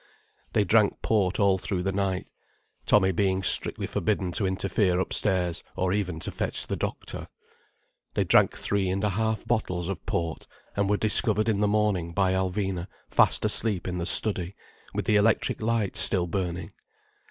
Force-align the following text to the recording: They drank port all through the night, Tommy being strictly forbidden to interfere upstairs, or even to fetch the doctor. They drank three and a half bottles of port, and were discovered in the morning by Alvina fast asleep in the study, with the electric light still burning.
They 0.53 0.63
drank 0.63 1.03
port 1.03 1.39
all 1.39 1.59
through 1.59 1.83
the 1.83 1.91
night, 1.91 2.25
Tommy 2.87 3.11
being 3.11 3.43
strictly 3.43 3.85
forbidden 3.85 4.31
to 4.31 4.47
interfere 4.47 4.99
upstairs, 4.99 5.63
or 5.75 5.93
even 5.93 6.19
to 6.21 6.31
fetch 6.31 6.65
the 6.65 6.75
doctor. 6.75 7.27
They 8.15 8.23
drank 8.23 8.57
three 8.57 8.89
and 8.89 9.03
a 9.03 9.09
half 9.11 9.45
bottles 9.45 9.89
of 9.89 10.03
port, 10.07 10.47
and 10.75 10.89
were 10.89 10.97
discovered 10.97 11.47
in 11.47 11.59
the 11.59 11.67
morning 11.67 12.13
by 12.13 12.33
Alvina 12.33 12.87
fast 13.11 13.45
asleep 13.45 13.87
in 13.87 13.99
the 13.99 14.07
study, 14.07 14.55
with 14.91 15.05
the 15.05 15.17
electric 15.17 15.61
light 15.61 15.95
still 15.95 16.25
burning. 16.25 16.71